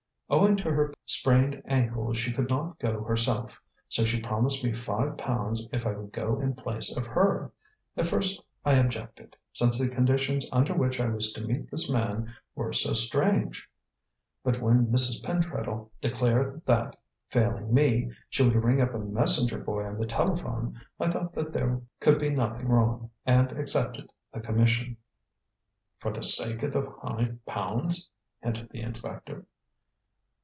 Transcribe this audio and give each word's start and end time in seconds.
Owing 0.33 0.55
to 0.57 0.71
her 0.71 0.93
sprained 1.05 1.61
ankle 1.65 2.13
she 2.13 2.31
could 2.31 2.47
not 2.49 2.79
go 2.79 3.03
herself, 3.03 3.61
so 3.89 4.05
she 4.05 4.21
promised 4.21 4.63
me 4.63 4.71
five 4.71 5.17
pounds 5.17 5.67
if 5.73 5.85
I 5.85 5.91
would 5.91 6.13
go 6.13 6.39
in 6.39 6.53
place 6.55 6.95
of 6.95 7.05
her. 7.05 7.51
At 7.97 8.07
first 8.07 8.41
I 8.63 8.75
objected, 8.75 9.35
since 9.51 9.77
the 9.77 9.93
conditions 9.93 10.47
under 10.53 10.73
which 10.73 11.01
I 11.01 11.07
was 11.09 11.33
to 11.33 11.41
meet 11.43 11.69
this 11.69 11.91
man 11.91 12.33
were 12.55 12.71
so 12.71 12.93
strange; 12.93 13.69
but 14.41 14.61
when 14.61 14.85
Mrs. 14.87 15.21
Pentreddle 15.21 15.89
declared 16.01 16.61
that, 16.65 16.95
failing 17.27 17.73
me, 17.73 18.13
she 18.29 18.43
would 18.47 18.55
ring 18.55 18.79
up 18.81 18.93
a 18.93 18.99
messenger 18.99 19.57
boy 19.59 19.85
on 19.85 19.97
the 19.99 20.05
telephone, 20.07 20.79
I 20.97 21.09
thought 21.11 21.33
that 21.33 21.51
there 21.51 21.81
could 21.99 22.19
be 22.19 22.29
nothing 22.29 22.69
wrong, 22.69 23.09
and 23.25 23.51
accepted 23.51 24.09
the 24.31 24.39
commission." 24.39 24.95
"For 25.99 26.13
the 26.13 26.23
sake 26.23 26.63
of 26.63 26.71
the 26.71 26.89
five 27.01 27.45
pounds," 27.45 28.09
hinted 28.41 28.69
the 28.69 28.79
inspector. 28.81 29.45